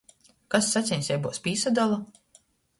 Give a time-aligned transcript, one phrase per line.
[0.55, 2.03] Kas saceņseibuos pīsadola?